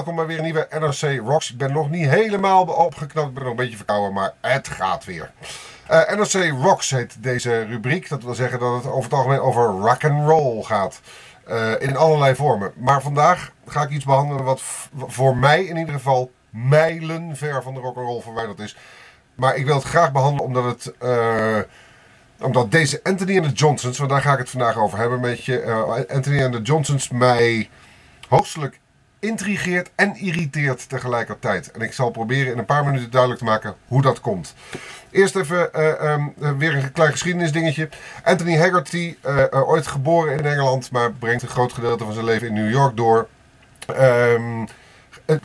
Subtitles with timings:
[0.00, 1.50] Welkom bij weer een nieuwe NRC Rocks.
[1.50, 5.04] Ik ben nog niet helemaal opgeknapt, ik ben nog een beetje verkouden, maar het gaat
[5.04, 5.30] weer.
[5.90, 8.08] Uh, NRC Rocks heet deze rubriek.
[8.08, 11.00] Dat wil zeggen dat het over het algemeen over rock and roll gaat.
[11.48, 12.72] Uh, in allerlei vormen.
[12.76, 14.62] Maar vandaag ga ik iets behandelen wat
[14.96, 18.76] voor mij in ieder geval mijlen ver van de rock and roll verwijderd is.
[19.34, 20.94] Maar ik wil het graag behandelen omdat het...
[21.02, 21.58] Uh,
[22.40, 25.44] omdat deze Anthony en de Johnsons, want daar ga ik het vandaag over hebben met
[25.44, 25.64] je.
[26.12, 27.68] Anthony en de Johnsons mij
[28.28, 28.80] hoogstelijk
[29.20, 31.70] intrigeert en irriteert tegelijkertijd.
[31.70, 34.54] En ik zal proberen in een paar minuten duidelijk te maken hoe dat komt.
[35.10, 37.88] Eerst even uh, um, weer een klein geschiedenisdingetje.
[38.24, 42.48] Anthony Haggerty, uh, ooit geboren in Engeland, maar brengt een groot gedeelte van zijn leven
[42.48, 43.28] in New York door.
[44.00, 44.68] Um,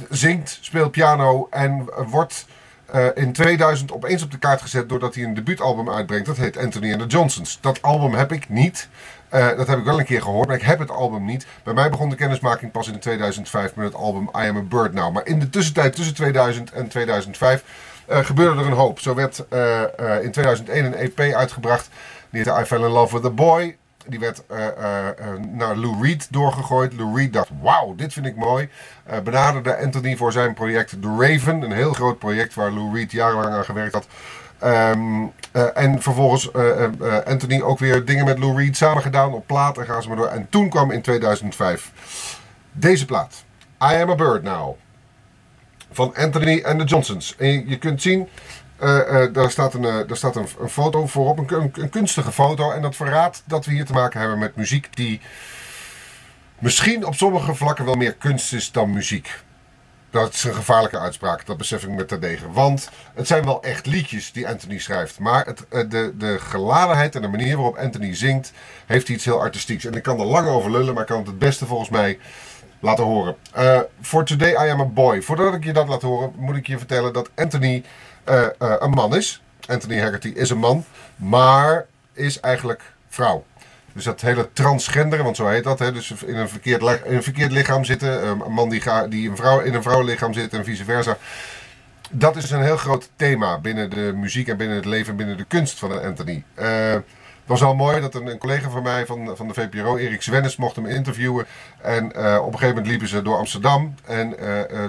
[0.10, 2.46] zingt, speelt piano en wordt
[3.16, 6.26] in 2000 opeens op de kaart gezet doordat hij een debuutalbum uitbrengt.
[6.26, 7.58] Dat heet Anthony and the Johnsons.
[7.62, 8.90] Dat album heb ik niet.
[9.36, 11.46] Uh, dat heb ik wel een keer gehoord, maar ik heb het album niet.
[11.64, 14.94] Bij mij begon de kennismaking pas in 2005 met het album I Am a Bird
[14.94, 15.14] Now.
[15.14, 17.64] Maar in de tussentijd tussen 2000 en 2005
[18.10, 19.00] uh, gebeurde er een hoop.
[19.00, 19.82] Zo werd uh,
[20.24, 21.90] in 2001 een EP uitgebracht.
[22.30, 23.78] Die heette I Fell in Love with a Boy.
[24.08, 24.44] Die werd
[25.52, 26.94] naar Lou Reed doorgegooid.
[26.94, 28.70] Lou Reed dacht, wauw, dit vind ik mooi.
[29.24, 31.62] benaderde Anthony voor zijn project The Raven.
[31.62, 34.08] Een heel groot project waar Lou Reed jarenlang aan gewerkt had.
[34.64, 36.64] Um, uh, en vervolgens uh,
[37.02, 40.08] uh, Anthony ook weer dingen met Lou Reed samen gedaan op plaat en gaan ze
[40.08, 40.28] maar door.
[40.28, 41.92] En toen kwam in 2005
[42.72, 43.44] deze plaat.
[43.84, 44.76] I Am A Bird Now.
[45.92, 47.36] Van Anthony and the Johnsons.
[47.38, 48.28] En je, kunt zien,
[49.32, 52.72] daar staat, een, daar staat een, een foto voorop, een, een, een kunstige foto.
[52.72, 55.22] En dat verraadt dat we hier te maken hebben met muziek die
[56.60, 59.44] misschien op sommige vlakken wel meer kunst is dan muziek.
[60.16, 62.52] Dat is een gevaarlijke uitspraak, dat besef ik met terdege.
[62.52, 65.20] Want het zijn wel echt liedjes die Anthony schrijft.
[65.20, 68.52] Maar het, eh, de, de geladenheid en de manier waarop Anthony zingt,
[68.86, 69.86] heeft iets heel artistieks.
[69.86, 72.20] En ik kan er lang over lullen, maar ik kan het het beste volgens mij
[72.80, 73.36] laten horen.
[74.02, 75.22] For Today I Am a Boy.
[75.22, 77.84] Voordat ik je dat laat horen, moet ik je vertellen dat Anthony
[78.30, 79.42] uh, een man is.
[79.68, 83.44] Anthony Haggerty is een man, maar is eigenlijk vrouw.
[83.96, 85.80] Dus dat hele transgenderen, want zo heet dat.
[85.80, 88.22] Hè, dus in een verkeerd, een verkeerd lichaam zitten.
[88.22, 91.18] Ehm, een man die, ga, die een vrouw, in een vrouwenlichaam zit en vice versa.
[92.12, 95.46] Dat is een heel groot thema binnen de muziek en binnen het leven binnen de
[95.46, 96.44] kunst van Anthony.
[96.60, 97.04] Uh, het
[97.46, 100.56] was al mooi dat een, een, collega van mij van, van de VPRO, Erik Swennis,
[100.56, 101.46] mocht hem interviewen.
[101.82, 103.96] En uh, op een gegeven moment liepen ze door Amsterdam.
[104.06, 104.30] En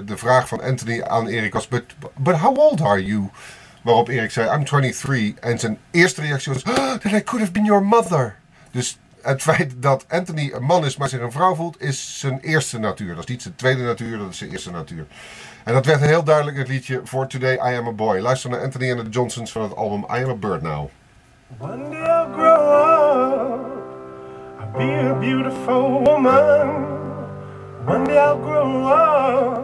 [0.05, 1.83] de vraag van Anthony aan Erik was: but,
[2.15, 3.29] but how old are you?
[3.81, 5.33] Waarop Erik zei: I'm 23.
[5.39, 8.35] En zijn eerste reactie was: oh, I could have been your mother.
[8.71, 12.39] Dus het feit dat Anthony een man is, maar zich een vrouw voelt, is zijn
[12.39, 13.15] eerste natuur.
[13.15, 15.05] Dat is niet zijn tweede natuur, dat is zijn eerste natuur.
[15.63, 18.19] En dat werd heel duidelijk het liedje For Today I Am a Boy.
[18.19, 20.89] Luister naar Anthony and the Johnsons van het album I Am a Bird Now.
[21.59, 23.59] One day I'll grow up,
[24.59, 26.85] I'll be a beautiful woman.
[27.85, 29.63] One day I'll grow up,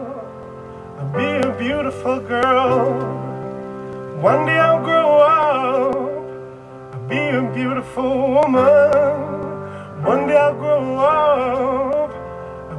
[0.98, 3.22] I'll be a beautiful girl.
[4.20, 5.13] One day I'll grow up.
[7.08, 10.02] Be a beautiful woman.
[10.02, 12.10] One day I'll grow up,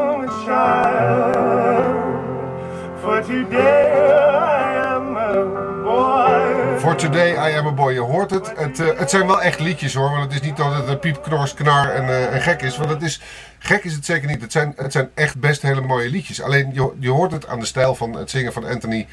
[7.05, 7.93] today, I am a boy.
[7.93, 8.51] Je hoort het.
[8.55, 10.09] Het, uh, het zijn wel echt liedjes hoor.
[10.09, 12.77] Want het is niet dat het een piep, knors, knar en, uh, en gek is.
[12.77, 13.21] Want het is,
[13.59, 14.41] gek is het zeker niet.
[14.41, 16.41] Het zijn, het zijn echt best hele mooie liedjes.
[16.41, 19.07] Alleen je, je hoort het aan de stijl van het zingen van Anthony.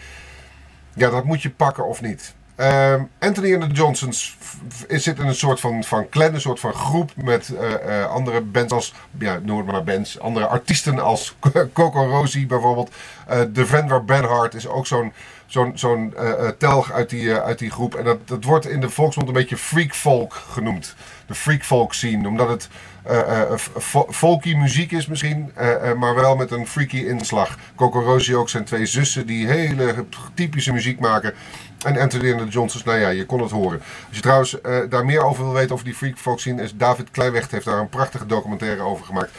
[0.94, 2.34] Ja, dat moet je pakken of niet.
[2.56, 4.36] Uh, Anthony en de Johnsons
[4.88, 7.52] zit in een soort van, van clan, een soort van groep met
[7.86, 11.36] uh, andere bands als, ja, noem maar bands, andere artiesten als
[11.72, 12.90] Coco Rosie bijvoorbeeld.
[13.52, 15.12] De Vendor Benhart is ook zo'n
[15.52, 16.14] zo'n zo'n
[16.58, 17.94] telg uit die, uit die groep.
[17.94, 20.94] En dat, dat wordt in de volksmond een beetje freak folk genoemd.
[21.26, 22.68] De freak folk scene, omdat het
[24.10, 25.52] folky muziek is misschien,
[25.98, 27.58] maar wel met een freaky inslag.
[27.76, 29.94] Coco Rosie ook zijn twee zussen die hele
[30.34, 31.34] typische muziek maken.
[31.84, 33.78] En Anthony en de Johnsons, nou ja, je kon het horen.
[34.06, 34.56] Als je trouwens
[34.88, 37.78] daar meer over wil weten over die Freak Folk scene, is David Kleiweg heeft daar
[37.78, 39.30] een prachtige documentaire over gemaakt.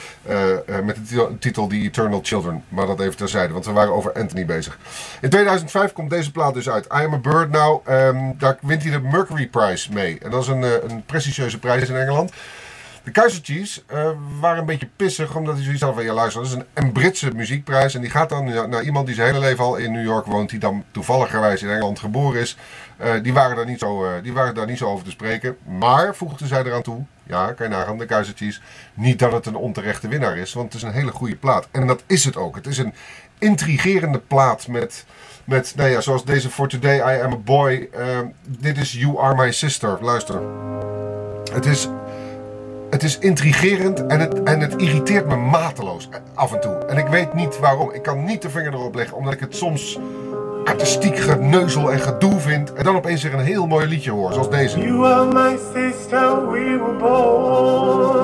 [0.83, 2.63] Met de titel The Eternal Children.
[2.69, 4.77] Maar dat even terzijde, want we waren over Anthony bezig.
[5.21, 6.85] In 2005 komt deze plaat dus uit.
[6.85, 7.87] I Am a Bird Now.
[7.89, 10.19] Um, daar wint hij de Mercury Prize mee.
[10.21, 12.31] En dat is een, een prestigieuze prijs in Engeland.
[13.03, 13.41] De Kaiser
[13.93, 14.09] uh,
[14.39, 17.31] waren een beetje pissig, omdat hij zoiets had van, ja luister, dat is een, Britse
[17.35, 17.95] muziekprijs.
[17.95, 20.49] En die gaat dan naar iemand die zijn hele leven al in New York woont,
[20.49, 22.57] die dan toevalligerwijs in Engeland geboren is.
[23.01, 25.57] Uh, die, waren daar niet zo, uh, die waren daar niet zo over te spreken.
[25.79, 28.61] Maar, voegden zij eraan toe, ja, kan je nagaan, de Kaiser Chiefs,
[28.93, 31.67] niet dat het een onterechte winnaar is, want het is een hele goede plaat.
[31.71, 32.55] En dat is het ook.
[32.55, 32.93] Het is een
[33.37, 35.05] intrigerende plaat met...
[35.43, 37.89] Met, nou ja, zoals deze For Today I Am a Boy.
[38.47, 39.97] dit is You Are My Sister.
[40.01, 40.41] Luister.
[41.53, 41.87] Het is
[43.03, 46.75] het is intrigerend en het, en het irriteert me mateloos eh, af en toe.
[46.75, 47.91] En ik weet niet waarom.
[47.91, 49.99] Ik kan niet de vinger erop leggen, omdat ik het soms
[50.63, 52.73] artistiek geneuzel en gedoe vind.
[52.73, 54.79] En dan opeens weer een heel mooi liedje hoor, zoals deze.
[54.79, 58.22] You are my sister, we were born.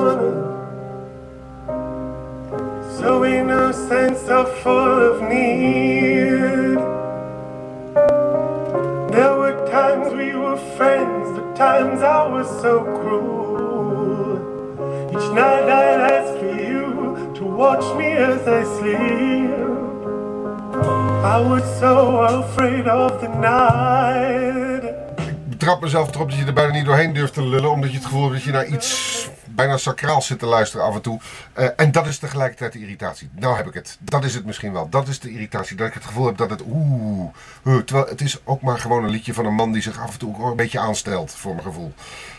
[21.22, 24.84] I was so afraid of the night.
[25.28, 27.96] Ik betrap mezelf erop dat je er bijna niet doorheen durft te lullen, omdat je
[27.96, 29.28] het gevoel hebt dat je naar iets
[29.60, 31.20] bijna sacraals zit te luisteren af en toe.
[31.52, 33.30] Eh, en dat is tegelijkertijd de irritatie.
[33.32, 33.98] Nou heb ik het.
[34.00, 34.88] Dat is het misschien wel.
[34.88, 35.76] Dat is de irritatie.
[35.76, 37.32] Dat ik het gevoel heb dat het oeh.
[37.62, 40.18] terwijl het is ook maar gewoon een liedje van een man die zich af en
[40.18, 41.92] toe een beetje aanstelt, voor mijn gevoel.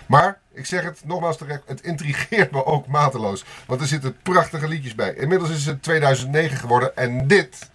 [0.05, 3.45] Maar, ik zeg het nogmaals terecht, het intrigeert me ook mateloos.
[3.65, 5.13] Want er zitten prachtige liedjes bij.
[5.13, 7.69] Inmiddels is het 2009 geworden en dit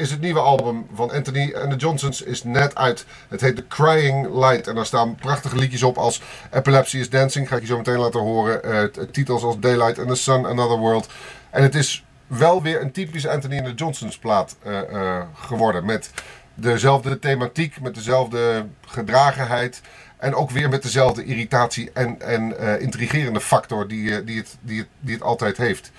[0.00, 3.04] is het nieuwe album van Anthony and the Johnsons is net uit.
[3.28, 4.66] Het heet The Crying Light.
[4.66, 7.48] En daar staan prachtige liedjes op als Epilepsy is Dancing.
[7.48, 8.60] Ga ik je zo meteen laten horen.
[8.64, 11.08] Uh, titels als Daylight and the Sun, Another World.
[11.50, 15.84] En het is wel weer een typische Anthony and the Johnsons plaat uh, geworden.
[15.84, 16.10] Met
[16.54, 19.80] dezelfde thematiek, met dezelfde gedragenheid.
[20.16, 24.56] En ook weer met dezelfde irritatie en, en intrigerende factor die, die, het,
[25.00, 25.92] die het altijd heeft.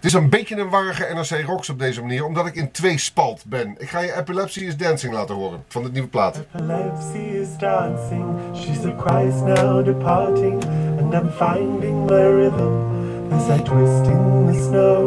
[0.00, 2.98] Het is een beetje een warrige NRC Rocks op deze manier, omdat ik in twee
[2.98, 3.74] spalt ben.
[3.78, 6.36] Ik ga je Epilepsy is Dancing laten horen, van de nieuwe plaat.
[6.54, 8.24] Epilepsy is dancing,
[8.54, 10.64] she's the Christ now departing,
[10.98, 15.06] and I'm finding my rhythm as I twist in the snow.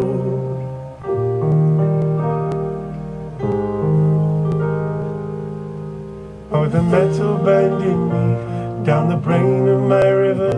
[6.51, 8.35] Oh, the metal burned in me,
[8.83, 10.53] down the brain of my river,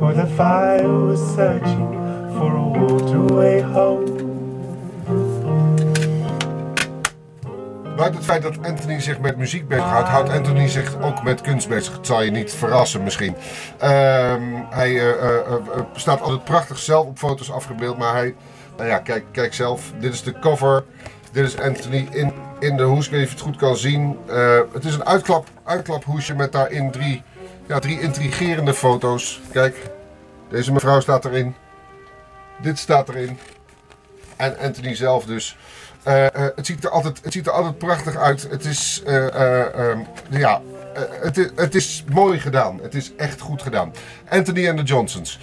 [0.00, 1.99] or the fire was searching
[8.00, 11.68] Buiten het feit dat Anthony zich met muziek bezighoudt, houdt Anthony zich ook met kunst
[11.68, 11.92] bezig.
[11.96, 13.34] Het zal je niet verrassen misschien.
[13.82, 18.34] Um, hij uh, uh, uh, staat altijd prachtig zelf op foto's afgebeeld, maar hij...
[18.76, 19.92] Nou ja, kijk, kijk zelf.
[19.98, 20.84] Dit is de cover.
[21.32, 23.04] Dit is Anthony in, in de hoes.
[23.04, 24.18] Ik weet niet of je het goed kan zien.
[24.72, 27.22] het is een uitklap, uitklaphoesje met daarin drie,
[27.66, 29.40] ja, drie intrigerende foto's.
[29.52, 29.76] Kijk,
[30.48, 31.54] deze mevrouw staat erin.
[32.62, 33.38] Dit staat erin.
[34.36, 35.56] En Anthony zelf dus.
[36.08, 38.46] Uh, uh, het, ziet er altijd, het ziet er altijd prachtig uit.
[38.50, 40.62] Het is, uh, um, ja,
[41.20, 42.78] het, het is mooi gedaan.
[42.82, 43.92] Het is echt goed gedaan.
[44.28, 45.38] Anthony en de Johnsons.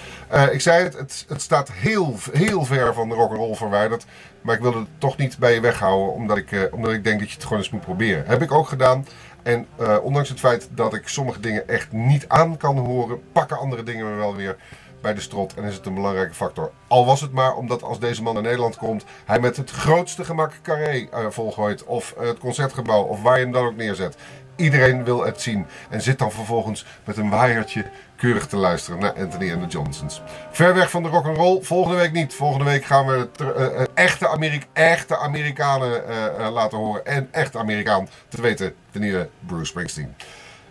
[0.52, 4.06] ik zei het, het, het, staat heel, heel ver van de rock'n'roll verwijderd.
[4.42, 6.14] Maar ik wilde het toch niet bij je weghouden.
[6.14, 8.24] Omdat ik, omdat ik denk dat je het gewoon eens moet proberen.
[8.28, 9.08] Heb ik ook gedaan.
[9.44, 9.68] En
[10.02, 14.10] ondanks het feit dat ik sommige dingen echt niet aan kan horen, pakken andere dingen
[14.10, 14.58] me wel weer
[15.02, 16.72] bij de strot en is het een belangrijke factor.
[16.88, 20.24] Al was het maar omdat als deze man naar Nederland komt, hij met het grootste
[20.26, 24.16] gemak Carré uh, volgooit of uh, het concertgebouw of waar je hem dan ook neerzet.
[24.56, 27.86] Iedereen wil het zien en zit dan vervolgens met een waaiertje
[28.16, 30.22] keurig te luisteren naar Anthony en de Johnsons.
[30.52, 32.34] Ver weg van de rock and roll, volgende week niet.
[32.34, 36.04] Volgende week gaan we uh, echte, Amerika echte Amerikanen
[36.52, 40.16] laten horen en echt Amerikaan te weten de nieuwe Bruce Springsteen.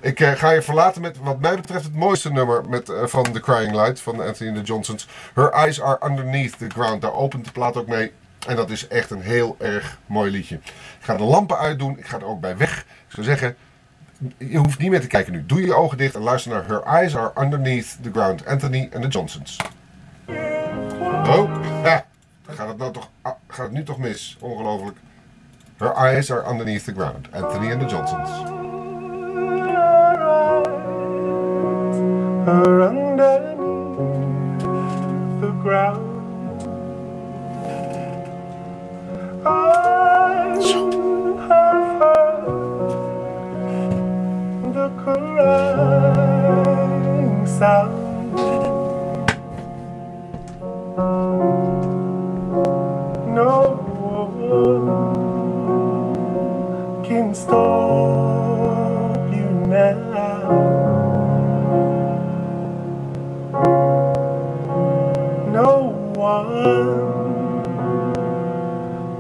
[0.01, 3.33] Ik uh, ga je verlaten met wat mij betreft het mooiste nummer met, uh, van
[3.33, 5.09] The Crying Light van Anthony the Johnsons.
[5.35, 7.03] Her Eyes Are Underneath the Ground.
[7.03, 8.13] Daar opent de plaat ook mee.
[8.47, 10.55] En dat is echt een heel erg mooi liedje.
[10.55, 11.99] Ik ga de lampen uitdoen.
[11.99, 12.79] Ik ga er ook bij weg.
[12.81, 13.57] Ik zou zeggen,
[14.39, 15.47] je hoeft niet meer te kijken nu.
[15.47, 18.47] Doe je ogen dicht en luister naar Her Eyes Are Underneath the Ground.
[18.47, 19.57] Anthony and the Johnsons.
[21.27, 21.65] Oh.
[22.47, 24.37] Gaat het, nou toch, ah, gaat het nu toch mis?
[24.41, 24.97] Ongelooflijk.
[25.77, 27.29] Her Eyes Are Underneath the Ground.
[27.33, 28.66] Anthony and the Johnsons.
[32.47, 33.59] Are underneath
[35.41, 36.05] the ground.
[39.45, 39.76] I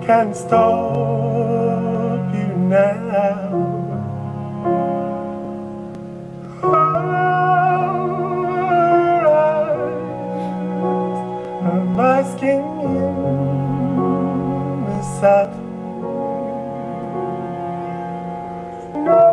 [0.07, 0.73] can stop
[2.33, 3.51] you now.
[11.67, 13.11] I'm asking you,
[14.87, 15.51] Messiah.
[18.95, 19.27] No